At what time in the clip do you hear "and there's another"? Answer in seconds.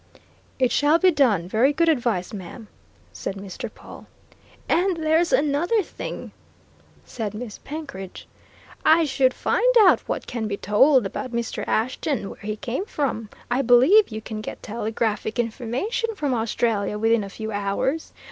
4.67-5.83